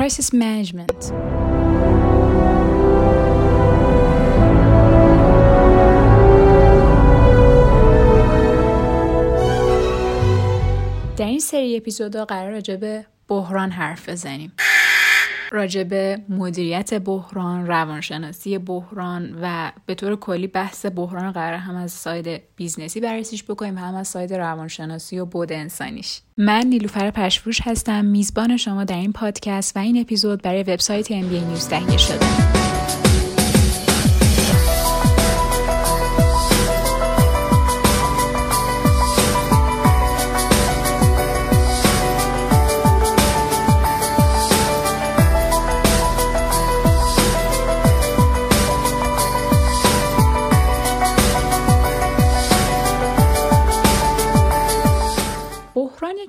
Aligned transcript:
crisis 0.00 0.32
management. 0.32 1.12
در 11.16 11.26
این 11.26 11.38
سری 11.38 11.76
اپیزودا 11.76 12.24
قرار 12.24 12.50
راجع 12.50 12.76
به 12.76 13.06
بحران 13.28 13.70
حرف 13.70 14.08
بزنیم. 14.08 14.52
راجع 15.50 15.82
به 15.82 16.18
مدیریت 16.28 16.94
بحران، 16.94 17.66
روانشناسی 17.66 18.58
بحران 18.58 19.38
و 19.42 19.72
به 19.86 19.94
طور 19.94 20.16
کلی 20.16 20.46
بحث 20.46 20.86
بحران 20.86 21.32
قرار 21.32 21.58
هم 21.58 21.76
از 21.76 21.92
side 21.92 22.42
business 22.56 22.95
ی 22.95 23.00
بررسیش 23.00 23.44
بکنیم 23.44 23.78
هم 23.78 23.94
از 23.94 24.08
side 24.08 24.34
روانشناسی 24.34 25.18
و 25.18 25.24
بعد 25.24 25.52
انسانیش. 25.52 26.20
من 26.36 26.66
نیلوفر 26.66 27.10
پشفروش 27.10 27.60
هستم 27.64 28.04
میزبان 28.04 28.56
شما 28.56 28.84
در 28.84 28.96
این 28.96 29.12
پادکست 29.12 29.76
و 29.76 29.80
این 29.80 30.00
اپیزود 30.00 30.42
برای 30.42 30.62
وبسایت 30.62 31.08
MBA 31.08 31.12
نیوز 31.12 31.68
تهیه 31.68 31.96
شده. 31.96 32.59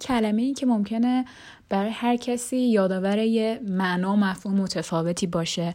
کلمه 0.02 0.42
ای 0.42 0.54
که 0.54 0.66
ممکنه 0.66 1.26
برای 1.70 1.90
هر 1.90 2.16
کسی 2.16 2.58
یادآور 2.58 3.18
یه 3.18 3.60
معنا 3.68 4.16
مفهوم 4.16 4.62
متفاوتی 4.62 5.28
باشه 5.28 5.74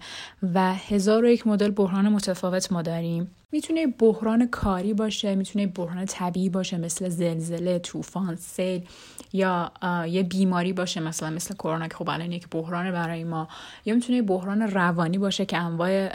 و 0.55 0.75
هزار 0.75 1.25
و 1.25 1.29
یک 1.29 1.47
مدل 1.47 1.71
بحران 1.71 2.09
متفاوت 2.09 2.73
ما 2.73 2.83
داریم. 2.83 3.31
می‌تونه 3.53 3.87
بحران 3.87 4.49
کاری 4.49 4.95
باشه 4.95 5.35
می‌تونه 5.35 5.67
بحران 5.67 6.05
طبیعی 6.05 6.49
باشه 6.49 6.77
مثل 6.77 7.09
زلزله 7.09 7.79
طوفان 7.79 8.37
سیل 8.37 8.87
یا 9.33 9.73
یه 10.09 10.23
بیماری 10.23 10.73
باشه 10.73 11.01
مثلا 11.01 11.31
مثل 11.31 11.55
کرونا 11.55 11.89
که 11.89 11.95
خب 11.95 12.11
الان 12.11 12.33
یک 12.33 12.49
بحران 12.51 12.93
برای 12.93 13.25
ما. 13.25 13.49
یا 13.85 13.95
می‌تونه 13.95 14.23
بحران 14.23 14.63
روانی 14.63 15.19
باشه 15.19 15.47
که 15.47 15.57
انواع 15.57 16.09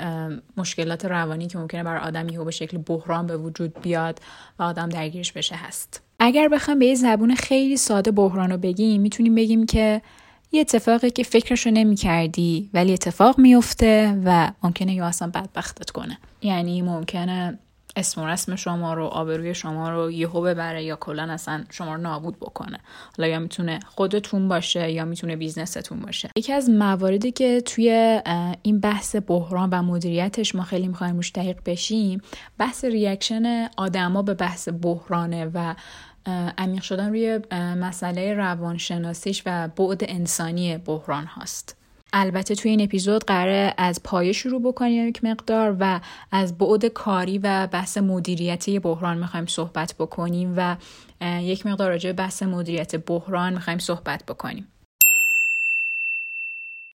مشکلات 0.57 1.05
روانی 1.05 1.47
که 1.47 1.57
ممکنه 1.57 1.83
برای 1.83 2.01
آدمی 2.01 2.37
به 2.37 2.51
شکل 2.51 2.77
بحران 2.77 3.27
به 3.27 3.37
وجود 3.37 3.81
بیاد 3.81 4.19
و 4.59 4.63
آدم 4.63 4.89
درگیرش 4.89 5.31
بشه 5.31 5.55
هست. 5.55 6.01
اگر 6.23 6.47
بخوام 6.47 6.79
به 6.79 6.85
یه 6.85 6.95
زبون 6.95 7.35
خیلی 7.35 7.77
ساده 7.77 8.11
بحران 8.11 8.51
رو 8.51 8.57
بگیم 8.57 9.01
می‌تونیم 9.01 9.35
بگیم 9.35 9.65
که 9.65 10.01
یه 10.51 10.61
اتفاقی 10.61 11.09
که 11.09 11.23
فکرشو 11.23 11.69
نمی 11.69 11.95
کردی 11.95 12.69
ولی 12.73 12.93
اتفاق 12.93 13.39
میفته 13.39 14.21
و 14.25 14.51
ممکنه 14.63 14.93
یا 14.93 15.05
اصلا 15.05 15.27
بدبختت 15.27 15.89
کنه. 15.89 16.17
یعنی 16.41 16.81
ممکنه 16.81 17.59
اسم 17.95 18.21
و 18.21 18.27
رسم 18.27 18.55
شما 18.55 18.93
رو 18.93 19.05
آبروی 19.05 19.55
شما 19.55 19.89
رو 19.89 20.11
یهو 20.11 20.41
ببره 20.41 20.83
یا 20.83 20.95
کلا 20.95 21.23
اصلا 21.23 21.63
شما 21.69 21.95
رو 21.95 22.01
نابود 22.01 22.39
بکنه. 22.39 22.79
حالا 23.17 23.29
یا 23.29 23.39
می‌تونه 23.39 23.79
خودتون 23.85 24.47
باشه 24.47 24.91
یا 24.91 25.05
می‌تونه 25.05 25.35
بیزنستون 25.35 25.99
باشه. 25.99 26.29
یکی 26.35 26.53
از 26.53 26.69
مواردی 26.69 27.31
که 27.31 27.61
توی 27.61 28.21
این 28.61 28.79
بحث 28.79 29.15
بحران 29.27 29.69
و 29.69 29.81
مدیریتش 29.81 30.55
ما 30.55 30.63
خیلی 30.63 30.87
می‌خوایم 30.87 31.15
روش 31.15 31.31
دقیق 31.31 31.57
بشیم 31.65 32.21
بحث 32.57 32.85
ریاکشن 32.85 33.69
آدما 33.77 34.21
به 34.21 34.33
بحث 34.33 34.69
بحرانه 34.81 35.51
و 35.53 35.75
عمیق 36.57 36.81
شدن 36.81 37.09
روی 37.09 37.39
مسئله 37.51 38.33
روانشناسیش 38.33 39.43
و 39.45 39.67
بعد 39.67 40.03
انسانی 40.07 40.77
بحران 40.77 41.25
هاست. 41.25 41.77
البته 42.13 42.55
توی 42.55 42.71
این 42.71 42.81
اپیزود 42.81 43.23
قراره 43.23 43.73
از 43.77 44.03
پایه 44.03 44.31
شروع 44.31 44.61
بکنیم 44.61 45.07
یک 45.07 45.23
مقدار 45.23 45.77
و 45.79 45.99
از 46.31 46.57
بعد 46.57 46.85
کاری 46.85 47.37
و 47.37 47.67
بحث 47.67 47.97
مدیریتی 47.97 48.79
بحران 48.79 49.17
می‌خوایم 49.17 49.45
صحبت 49.45 49.95
بکنیم 49.99 50.53
و 50.57 50.75
یک 51.41 51.65
مقدار 51.65 51.89
راجع 51.89 52.11
بحث 52.11 52.43
مدیریت 52.43 52.95
بحران 52.95 53.53
می‌خوایم 53.53 53.79
صحبت 53.79 54.25
بکنیم. 54.25 54.67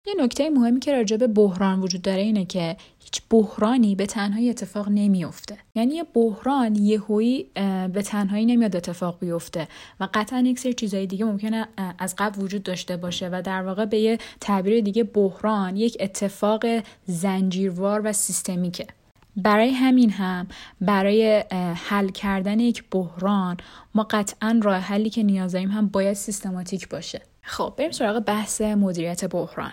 یه 0.07 0.13
نکته 0.19 0.49
مهمی 0.49 0.79
که 0.79 0.91
راجع 0.91 1.17
به 1.17 1.27
بحران 1.27 1.79
وجود 1.81 2.01
داره 2.01 2.21
اینه 2.21 2.45
که 2.45 2.77
هیچ 2.99 3.21
بحرانی 3.29 3.95
به 3.95 4.05
تنهایی 4.05 4.49
اتفاق 4.49 4.89
نمیافته. 4.89 5.57
یعنی 5.75 5.95
یه 5.95 6.03
بحران 6.13 6.75
یهویی 6.75 7.45
به 7.93 8.01
تنهایی 8.05 8.45
نمیاد 8.45 8.75
اتفاق 8.75 9.19
بیفته 9.19 9.67
و 9.99 10.07
قطعا 10.13 10.39
یک 10.39 10.59
سری 10.59 10.73
چیزهای 10.73 11.07
دیگه 11.07 11.25
ممکنه 11.25 11.67
از 11.99 12.15
قبل 12.17 12.43
وجود 12.43 12.63
داشته 12.63 12.97
باشه 12.97 13.29
و 13.31 13.41
در 13.45 13.61
واقع 13.61 13.85
به 13.85 13.97
یه 13.99 14.17
تعبیر 14.41 14.83
دیگه 14.83 15.03
بحران 15.03 15.75
یک 15.75 15.97
اتفاق 15.99 16.65
زنجیروار 17.05 18.01
و 18.03 18.13
سیستمیکه. 18.13 18.87
برای 19.37 19.69
همین 19.69 20.09
هم 20.09 20.47
برای 20.81 21.43
حل 21.89 22.09
کردن 22.09 22.59
یک 22.59 22.83
بحران 22.91 23.57
ما 23.95 24.07
قطعا 24.09 24.59
راه 24.63 24.77
حلی 24.77 25.09
که 25.09 25.23
نیاز 25.23 25.51
داریم 25.51 25.71
هم 25.71 25.87
باید 25.87 26.13
سیستماتیک 26.13 26.89
باشه. 26.89 27.21
خب 27.45 27.73
بریم 27.77 27.91
سراغ 27.91 28.19
بحث 28.19 28.61
مدیریت 28.61 29.25
بحران. 29.25 29.71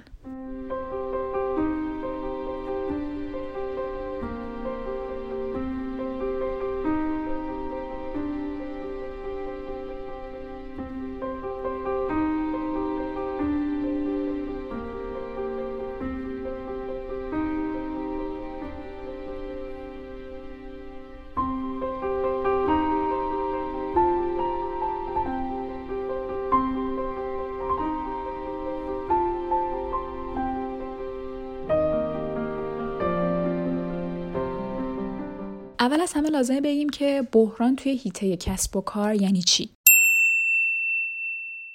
لازمه 36.33 36.61
بگیم 36.61 36.89
که 36.89 37.29
بحران 37.33 37.77
توی 37.77 37.93
حیطه 37.97 38.37
کسب 38.37 38.77
و 38.77 38.81
کار 38.81 39.15
یعنی 39.15 39.43
چی؟ 39.43 39.71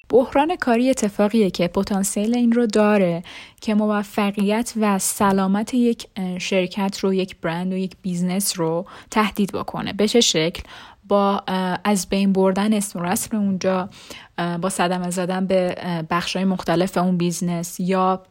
بحران 0.09 0.56
کاری 0.56 0.90
اتفاقیه 0.90 1.50
که 1.50 1.68
پتانسیل 1.68 2.35
این 2.35 2.51
رو 2.51 2.66
داره 2.66 3.23
که 3.62 3.75
موفقیت 3.75 4.73
و 4.81 5.00
سلامت 5.00 5.73
یک 5.73 6.07
شرکت 6.38 7.00
رو 7.00 7.13
یک 7.13 7.35
برند 7.41 7.73
و 7.73 7.78
یک 7.78 7.96
business 8.01 8.59
رو 8.59 8.85
تهدید 9.12 9.51
بکنه 9.51 9.94
به 9.94 10.07
چه 10.07 10.22
شکل 10.22 10.63
با 11.07 11.44
از 11.84 12.09
بین 12.09 12.34
بردن 12.34 12.73
اسم 12.73 13.00
و 13.00 13.03
رسم 13.03 13.38
اونجا 13.38 13.90
با 14.62 14.69
صدمه 14.69 15.09
زدن 15.09 15.47
به 15.47 15.75
بخشای 16.09 16.44
مختلف 16.44 16.97
اون 16.97 17.17
business 17.17 17.79
یا 17.79 18.22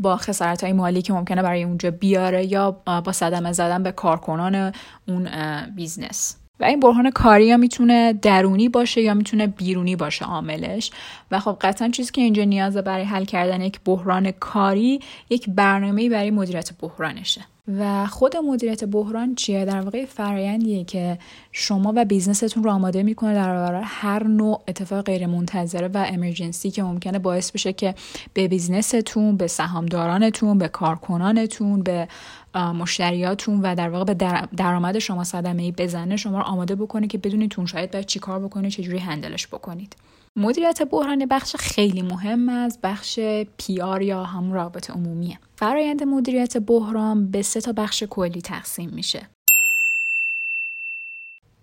با 0.00 0.16
خسارت 0.16 0.64
های 0.64 0.72
مالی 0.72 1.02
که 1.02 1.12
ممکنه 1.12 1.42
برای 1.42 1.62
اونجا 1.62 1.90
بیاره 1.90 2.52
یا 2.52 2.70
با 3.04 3.12
صدمه 3.12 3.52
زدن 3.52 3.82
به 3.82 3.92
کارکنان 3.92 4.72
اون 5.08 5.28
business. 5.76 6.36
و 6.60 6.64
این 6.64 6.80
بحران 6.80 7.10
کاری 7.10 7.46
یا 7.46 7.56
می‌تونه 7.56 8.12
درونی 8.12 8.68
باشه 8.68 9.00
یا 9.00 9.14
می‌تونه 9.14 9.46
بیرونی 9.46 9.96
باشه 9.96 10.24
عاملش. 10.24 10.90
و 11.30 11.40
خب 11.40 11.56
قطعا 11.60 11.88
چیزی 11.88 12.12
که 12.12 12.20
اینجا 12.20 12.44
نیازه 12.44 12.82
برای 12.82 13.04
حل 13.04 13.24
کردن 13.24 13.60
یک 13.60 13.80
بحران 13.84 14.30
کاری 14.30 15.00
یک 15.30 15.48
برنامه 15.48 16.08
برای 16.08 16.30
مدیریت 16.30 16.70
بحرانشه. 16.80 17.40
و 17.78 18.06
خود 18.06 18.36
مدیریت 18.36 18.84
بحران 18.84 19.34
چیه؟ 19.34 19.64
در 19.64 19.80
واقع 19.80 20.04
فرایندیه 20.04 20.84
که 20.84 21.18
شما 21.52 21.92
و 21.96 22.04
business 22.04 22.48
تون 22.48 22.64
رو 22.64 22.70
آماده 22.70 23.02
می‌کنه 23.02 23.34
در 23.34 23.54
برابر 23.54 23.82
هر 23.84 24.26
نوع 24.26 24.62
اتفاق 24.68 25.04
غیر 25.04 25.26
منتظره 25.26 25.88
و 25.88 26.04
emergency 26.08 26.70
که 26.70 26.82
ممکنه 26.82 27.18
باعث 27.18 27.50
بشه 27.50 27.72
که 27.72 27.94
به 28.34 28.48
business 28.48 29.12
تون 29.12 29.36
به 29.36 29.46
سهامدارانتون 29.46 30.58
به 30.58 30.68
کارکنانتون 30.68 31.82
به 31.82 32.08
مشتریاتون 32.54 33.60
و 33.60 33.74
در 33.74 33.88
واقع 33.88 34.14
به 34.14 34.14
درآمد 34.56 34.98
شما 34.98 35.24
صدمه 35.24 35.62
ای 35.62 35.72
بزنه 35.72 36.16
شما 36.16 36.38
رو 36.38 36.44
آماده 36.44 36.74
بکنه 36.74 37.06
که 37.06 37.18
بدونید 37.18 37.50
تون 37.50 37.66
شاید 37.66 37.90
باید 37.90 38.06
چیکار 38.06 38.38
بکنید 38.38 38.70
چجوری 38.70 38.98
handle 38.98 39.34
ش 39.34 39.46
بکنید. 39.46 39.96
مدیریت 40.36 40.82
بحران 40.82 41.26
بخش 41.26 41.56
خیلی 41.56 42.02
مهم 42.02 42.48
از 42.48 42.78
بخش 42.82 43.20
PR 43.58 44.02
یا 44.02 44.24
همون 44.24 44.52
روابط 44.52 44.90
عمومیه. 44.90 45.38
فرایند 45.56 46.02
مدیریت 46.02 46.56
بحران 46.56 47.30
به 47.30 47.42
سه 47.42 47.60
تا 47.60 47.72
بخش 47.72 48.02
کلی 48.10 48.40
تقسیم 48.40 48.90
میشه. 48.90 49.28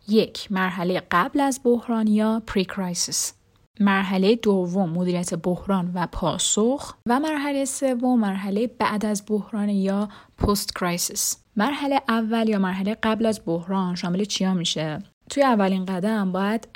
یک 0.08 0.52
مرحله 0.52 1.02
قبل 1.12 1.40
از 1.40 1.60
بحران 1.64 2.08
یا 2.08 2.42
pre-crisis 2.48 3.34
مرحله 3.80 4.36
دوم 4.36 4.90
مدیریت 4.90 5.34
بحران 5.34 5.92
و 5.94 6.08
پاسخ. 6.08 6.96
و 7.06 7.20
مرحله 7.20 7.66
سوم 7.66 8.20
مرحله 8.20 8.68
بعد 8.68 9.06
از 9.06 9.24
بحران 9.28 9.70
یا 9.70 10.10
post 10.38 10.75
crisis 10.75 11.38
مرحله 11.56 12.02
اول 12.08 12.50
یا 12.50 12.60
مرحله 12.60 12.98
قبل 13.04 13.25
از 13.25 13.42
بحران 13.46 13.96
شامل 13.96 14.24
چیا 14.24 14.54
میشه؟ 14.54 15.00
توی 15.30 15.44
اولین 15.44 15.86
قدم 15.86 16.31
باید 16.31 16.68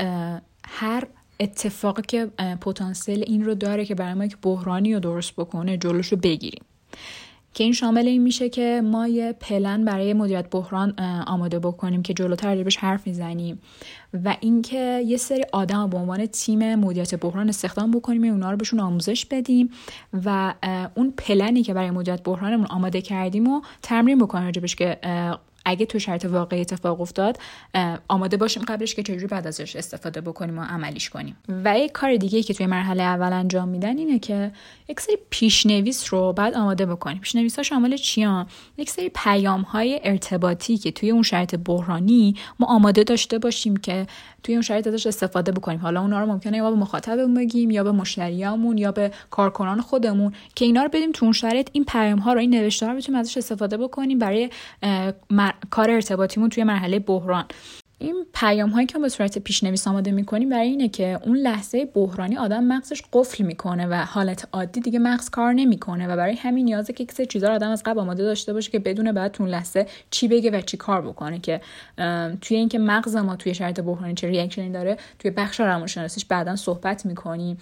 هر 0.65 1.07
اتفاقی 1.41 2.01
که 2.01 2.25
پتانسیل 2.61 3.23
این 3.27 3.45
رو 3.45 3.55
داره 3.55 3.85
که 3.85 3.95
برای 3.95 4.13
ما 4.13 4.25
یک 4.25 4.37
بحرانی 4.41 4.93
رو 4.93 4.99
درست 4.99 5.33
بکنه 5.35 5.77
جلوش 5.77 6.07
رو 6.07 6.17
بگیریم. 6.17 6.63
که 7.53 7.63
این 7.63 7.73
شامل 7.73 8.07
این 8.07 8.21
میشه 8.21 8.49
که 8.49 8.81
ما 8.83 9.07
یه 9.07 9.33
پلن 9.33 9.85
برای 9.85 10.13
مدیریت 10.13 10.49
بحران 10.49 10.99
آماده 11.27 11.59
بکنیم 11.59 12.01
که 12.01 12.13
جلوتر 12.13 12.55
راجبش 12.55 12.77
حرف 12.77 13.07
می‌زنیم 13.07 13.59
و 14.23 14.37
اینکه 14.39 15.03
یه 15.05 15.17
سری 15.17 15.45
آدم 15.51 15.89
به 15.89 15.97
عنوان 15.97 16.25
تیم 16.25 16.75
مدیریت 16.75 17.15
بحران 17.15 17.49
استخدام 17.49 17.91
بکنیم 17.91 18.23
و 18.23 18.25
اونا 18.25 18.51
رو 18.51 18.57
بهشون 18.57 18.79
آموزش 18.79 19.25
بدیم 19.25 19.69
و 20.25 20.53
اون 20.95 21.13
پلنی 21.17 21.63
که 21.63 21.73
برای 21.73 21.91
مدیریت 21.91 22.23
بحرانمون 22.23 22.65
آماده 22.65 23.01
کردیم 23.01 23.47
و 23.47 23.61
تمرین 23.81 24.17
بکنیم 24.19 24.45
راجبش 24.45 24.75
که 24.75 24.97
اگه 25.65 25.85
تو 25.85 25.99
شرط 25.99 26.25
واقعی 26.25 26.61
اتفاق 26.61 27.01
افتاد 27.01 27.37
آماده 28.07 28.37
باشیم 28.37 28.63
قبلش 28.67 28.95
که 28.95 29.03
چجوری 29.03 29.27
بعد 29.27 29.47
ازش 29.47 29.75
استفاده 29.75 30.21
بکنیم 30.21 30.59
و 30.59 30.61
عملیش 30.61 31.09
کنیم. 31.09 31.35
و 31.63 31.79
یک 31.79 31.91
کار 31.91 32.15
دیگه 32.15 32.43
که 32.43 32.53
توی 32.53 32.65
مرحله 32.65 33.03
اول 33.03 33.33
انجام 33.33 33.69
میدن 33.69 33.97
اینه 33.97 34.19
که 34.19 34.51
یک 34.89 34.99
سری 34.99 35.17
پیشنویس 35.29 36.13
رو 36.13 36.33
بعد 36.33 36.53
آماده 36.53 36.85
بکنیم. 36.85 37.19
پیشنویس 37.19 37.55
ها 37.55 37.63
شامل 37.63 37.97
چیان؟ 37.97 38.45
یک 38.77 38.89
سری 38.89 39.11
پیام 39.15 39.61
های 39.61 39.99
ارتباطی 40.03 40.77
که 40.77 40.91
توی 40.91 41.11
اون 41.11 41.23
شرط 41.23 41.55
بحرانی 41.55 42.35
ما 42.59 42.67
آماده 42.67 43.03
داشته 43.03 43.39
باشیم 43.39 43.77
که 43.77 44.07
توی 44.43 44.55
اون 44.55 44.61
شرایط 44.61 44.87
ازش 44.87 45.07
استفاده 45.07 45.51
بکنیم. 45.51 45.79
حالا 45.79 46.01
اونا 46.01 46.19
رو 46.19 46.25
ممکنه 46.25 46.57
یا 46.57 46.71
به 46.71 46.77
مخاطبمون 46.77 47.33
بگیم 47.33 47.71
یا 47.71 47.83
به 47.83 47.91
مشتریامون 47.91 48.77
یا 48.77 48.91
به 48.91 49.11
کارکنان 49.29 49.81
خودمون 49.81 50.33
که 50.55 50.65
اینا 50.65 50.83
رو 50.83 50.89
بدیم 50.89 51.11
تو 51.11 51.25
اون 51.25 51.33
شرایط 51.33 51.69
این 51.71 51.85
پیام 51.85 52.19
ها 52.19 52.33
رو 52.33 52.39
این 52.39 52.49
نوشته 52.49 52.87
رو 52.87 52.95
بتونیم 52.95 53.19
ازش 53.19 53.37
استفاده 53.37 53.77
بکنیم 53.77 54.19
برای 54.19 54.49
کار 55.69 55.91
ارتباطیمون 55.91 56.49
توی 56.49 56.63
مرحله 56.63 56.99
بحران. 56.99 57.45
این 57.99 58.25
پیام 58.33 58.69
هایی 58.69 58.87
که 58.87 58.99
به 58.99 59.09
صورت 59.09 59.37
پیشنویس 59.37 59.87
آماده 59.87 60.11
می‌کنیم 60.11 60.49
برای 60.49 60.67
اینه 60.67 60.89
که 60.89 61.19
اون 61.25 61.37
لحظه 61.37 61.85
بحرانی 61.85 62.37
آدم 62.37 62.63
مغزش 62.63 63.01
قفل 63.13 63.43
می‌کنه 63.43 63.87
و 63.87 63.93
حالت 63.93 64.47
عادی 64.51 64.79
دیگه 64.79 64.99
مغز 64.99 65.29
کار 65.29 65.53
نمی‌کنه 65.53 66.07
و 66.07 66.15
برای 66.15 66.35
همین 66.35 66.65
نیازه 66.65 66.93
که 66.93 67.03
یک 67.03 67.29
چیزا 67.29 67.53
آدم 67.53 67.69
از 67.69 67.83
قبل 67.85 67.99
آماده 67.99 68.23
داشته 68.23 68.53
باشه 68.53 68.71
که 68.71 68.79
بدون 68.79 69.11
بعد 69.11 69.35
اون 69.39 69.49
لحظه 69.49 69.87
چی 70.11 70.27
بگه 70.27 70.51
و 70.51 70.61
چی 70.61 70.77
کار 70.77 71.01
بکنه 71.01 71.39
که 71.39 71.61
توی 72.41 72.57
اینکه 72.57 72.79
مغز 72.79 73.15
ما 73.15 73.35
توی 73.35 73.53
شرایط 73.53 73.79
بحرانی 73.79 74.13
چه 74.13 74.27
ریاکشنی 74.27 74.69
داره 74.69 74.97
توی 75.19 75.31
بخش 75.31 75.59
روانشناسیش 75.59 76.25
بعدا 76.25 76.55
صحبت 76.55 77.05
می‌کنیم 77.05 77.57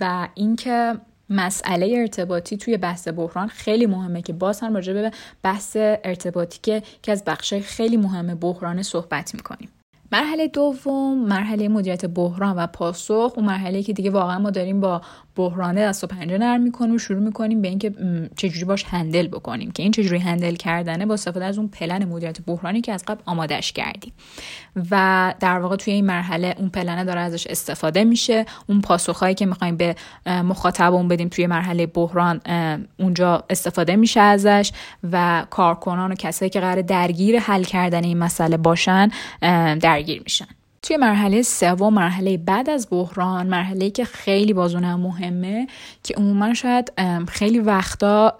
و 0.00 0.28
اینکه 0.34 0.94
مسئله 1.30 1.94
ارتباطی 1.98 2.56
توی 2.56 2.76
بحث 2.76 3.08
بحران 3.08 3.48
خیلی 3.48 3.86
مهمه 3.86 4.22
که 4.22 4.32
باز 4.32 4.60
هم 4.60 4.74
راجع 4.74 4.92
به 4.92 5.10
بحث 5.42 5.76
ارتباطی 5.80 6.58
که 6.62 6.82
که 7.02 7.12
از 7.12 7.24
بخشای 7.24 7.60
خیلی 7.60 7.96
مهم 7.96 8.34
بحران 8.34 8.82
صحبت 8.82 9.34
می‌کنیم. 9.34 9.68
مرحله 10.12 10.48
دوم 10.48 11.18
مرحله 11.18 11.68
مدیریت 11.68 12.06
بحران 12.06 12.56
و 12.56 12.66
پاسخ. 12.66 13.32
اون 13.36 13.44
مرحله 13.46 13.82
که 13.82 13.92
دیگه 13.92 14.10
واقعا 14.10 14.38
ما 14.38 14.50
داریم 14.50 14.80
با 14.80 15.02
بحرانه 15.36 15.80
دست 15.80 16.04
و 16.04 16.06
پنجه 16.06 16.38
نرم 16.38 16.60
می‌کنیم 16.60 16.94
و 16.94 16.98
شروع 16.98 17.20
می‌کنیم 17.20 17.62
به 17.62 17.68
اینکه 17.68 17.92
چجوری 18.36 18.64
باش 18.64 18.84
هندل 18.84 19.26
بکنیم 19.26 19.70
که 19.70 19.82
این 19.82 19.92
چجوری 19.92 20.18
هندل 20.18 20.54
کردنه 20.54 21.06
با 21.06 21.14
استفاده 21.14 21.44
از 21.44 21.58
اون 21.58 21.68
پلن 21.68 22.04
مدیریت 22.04 22.40
بحرانی 22.40 22.80
که 22.80 22.92
از 22.92 23.04
قبل 23.04 23.20
آمادش 23.26 23.72
کردیم. 23.72 24.12
و 24.90 25.34
در 25.40 25.58
واقع 25.58 25.76
توی 25.76 25.92
این 25.92 26.06
مرحله 26.06 26.54
اون 26.58 26.68
پلنه 26.68 27.04
داره 27.04 27.20
ازش 27.20 27.46
استفاده 27.46 28.04
میشه. 28.04 28.46
اون 28.66 28.80
پاسخهایی 28.80 29.34
که 29.34 29.46
می‌خوایم 29.46 29.76
به 29.76 29.96
مخاطبمون 30.26 31.08
بدیم 31.08 31.28
توی 31.28 31.46
مرحله 31.46 31.86
بحران 31.86 32.40
اونجا 32.98 33.44
استفاده 33.50 33.96
میشه 33.96 34.20
ازش 34.20 34.72
و 35.12 35.46
کارکنان 35.50 36.12
و 36.12 36.14
کسایی 36.14 36.50
که 36.50 36.60
قرار 36.60 36.82
درگیر 36.82 37.38
حل 37.38 37.62
کردن 37.62 38.04
این 38.04 38.18
مسئله 38.18 38.56
باشن 38.56 39.10
درگیر 39.80 40.22
میشن. 40.22 40.46
توی 40.82 40.96
مرحله 40.96 41.42
سوم 41.42 41.94
مرحله 41.94 42.36
بعد 42.36 42.70
از 42.70 42.88
بحران 42.90 43.46
مرحله 43.46 43.90
که 43.90 44.04
خیلی 44.04 44.52
بازونه 44.52 44.96
مهمه 44.96 45.66
که 46.02 46.14
عموما 46.14 46.54
شاید 46.54 46.92
خیلی 47.28 47.58
وقتا 47.58 48.34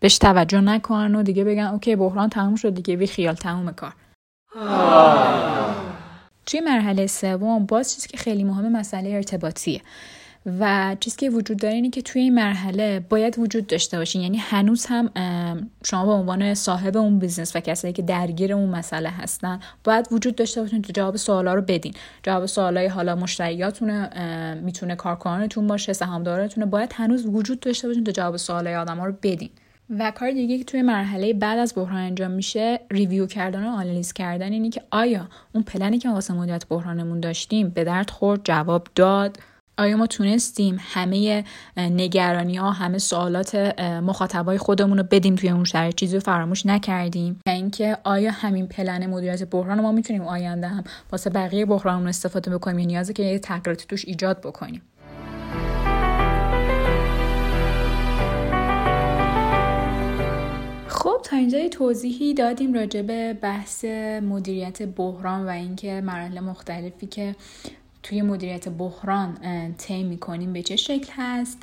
بهش 0.00 0.18
توجه 0.18 0.60
نکنن 0.60 1.14
و 1.14 1.22
دیگه 1.22 1.44
بگن 1.44 1.66
اوکی 1.66 1.96
بحران 1.96 2.28
تموم 2.28 2.56
شد 2.56 2.74
دیگه 2.74 2.96
بی 2.96 3.06
خیال 3.06 3.34
تموم 3.34 3.72
کار. 3.72 3.92
توی 6.46 6.60
مرحله 6.60 7.06
سوم 7.06 7.66
باز 7.66 7.94
چیزی 7.94 8.08
که 8.08 8.16
خیلی 8.16 8.44
مهمه 8.44 8.68
مسئله 8.68 9.10
ارتباطیه. 9.10 9.80
و 10.60 10.96
چیزی 11.00 11.16
که 11.16 11.30
وجود 11.30 11.58
داره 11.58 11.74
اینه 11.74 11.90
که 11.90 12.02
توی 12.02 12.22
این 12.22 12.34
مرحله 12.34 13.00
باید 13.08 13.38
وجود 13.38 13.66
داشته 13.66 13.98
باشین. 13.98 14.22
یعنی 14.22 14.36
هنوز 14.36 14.86
هم 14.86 15.10
شما 15.84 16.06
به 16.06 16.12
عنوان 16.12 16.54
صاحب 16.54 16.96
اون 16.96 17.18
business 17.18 17.56
و 17.56 17.60
کسایی 17.60 17.92
که 17.92 18.02
درگیر 18.02 18.52
اون 18.52 18.68
مسئله 18.68 19.08
هستن 19.08 19.60
باید 19.84 20.08
وجود 20.10 20.34
داشته 20.34 20.60
باشین 20.60 20.82
تو 20.82 20.92
جواب 20.92 21.16
سوالا 21.16 21.54
رو 21.54 21.62
بدین. 21.62 21.94
جواب 22.22 22.46
سوالای 22.46 22.86
حالا 22.86 23.14
مشتریاتونه 23.16 24.10
می‌تونه 24.64 24.96
کارکنانتون 24.96 25.66
باشه 25.66 25.92
سهامدارتونه 25.92 26.66
باید 26.66 26.92
هنوز 26.94 27.26
وجود 27.26 27.60
داشته 27.60 27.88
باشین 27.88 28.04
تو 28.04 28.10
جواب 28.10 28.36
سوالای 28.36 28.76
آدما 28.76 29.06
رو 29.06 29.14
بدین. 29.22 29.50
و 29.98 30.10
کار 30.10 30.30
دیگه 30.30 30.58
که 30.58 30.64
توی 30.64 30.82
مرحله 30.82 31.32
بعد 31.32 31.58
از 31.58 31.72
بحران 31.76 31.96
انجام 31.96 32.30
میشه 32.30 32.80
review 32.90 33.26
کردن 33.26 33.64
و 33.64 33.68
آنالیز 33.68 34.12
کردن 34.12 34.52
اینی 34.52 34.70
که 34.70 34.82
آیا 34.90 35.28
اون 35.54 35.64
پلنی 35.64 35.98
که 35.98 36.10
واسه 36.10 36.34
مدت 36.34 36.68
بحرانمون 36.68 37.20
داشتیم 37.20 37.68
به 37.68 37.84
درد 37.84 38.10
خورد؟ 38.10 38.40
جواب 38.44 38.86
داد. 38.94 39.38
آیا 39.78 39.96
ما 39.96 40.06
تونستیم 40.06 40.76
همه 40.80 41.44
نگرانی 41.76 42.56
ها 42.56 42.70
همه 42.70 42.98
سوالات 42.98 43.54
مخاطبای 43.80 44.58
خودمون 44.58 44.98
رو 44.98 45.04
بدیم 45.10 45.34
توی 45.34 45.50
اون 45.50 45.64
شرایط 45.64 45.94
چیزی 45.94 46.16
رو 46.16 46.20
فراموش 46.20 46.66
نکردیم. 46.66 47.40
و 47.46 47.50
اینکه 47.50 47.98
آیا 48.04 48.30
همین 48.30 48.66
پلن 48.66 49.06
مدیریت 49.06 49.50
بحران 49.50 49.80
ما 49.80 49.92
می‌تونیم 49.92 50.22
آینده 50.22 50.68
هم 50.68 50.84
واسه 51.12 51.30
بقیه 51.30 51.66
بحرانمون 51.66 52.08
استفاده 52.08 52.50
بکنیم؟ 52.50 52.78
یا 52.78 52.86
نیازه 52.86 53.12
که 53.12 53.22
یه 53.22 53.38
تغییراتی 53.38 53.86
توش 53.88 54.04
ایجاد 54.04 54.40
بکنیم؟ 54.40 54.82
خب 60.88 61.20
تا 61.24 61.36
اینجا 61.36 61.68
توضیحی 61.68 62.34
دادیم 62.34 62.74
راجع 62.74 63.02
به 63.02 63.34
بحث 63.42 63.84
مدیریت 64.22 64.82
بحران 64.82 65.46
و 65.46 65.48
اینکه 65.48 66.00
مراحل 66.00 66.40
مختلفی 66.40 67.06
که 67.06 67.34
توی 68.02 68.22
مدیریت 68.22 68.68
بحران 68.68 69.38
طی 69.78 70.02
می‌کنیم 70.02 70.52
به 70.52 70.62
چه 70.62 70.76
شکل 70.76 71.12
هست. 71.16 71.62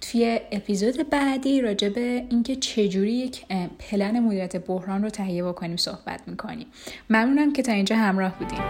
توی 0.00 0.40
اپیزود 0.52 1.10
بعدی 1.10 1.60
راجع 1.60 1.88
به 1.88 2.24
اینکه 2.30 2.56
چجوری 2.56 3.12
یک 3.12 3.46
پلن 3.78 4.20
مدیریت 4.20 4.56
بحران 4.56 5.02
رو 5.02 5.10
تهیه 5.10 5.44
بکنیم 5.44 5.76
صحبت 5.76 6.20
می‌کنیم. 6.26 6.66
ممنونم 7.10 7.52
که 7.52 7.62
تا 7.62 7.72
اینجا 7.72 7.96
همراه 7.96 8.38
بودیم 8.38 8.60